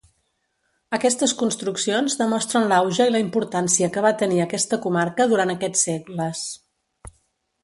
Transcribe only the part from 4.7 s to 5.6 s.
comarca durant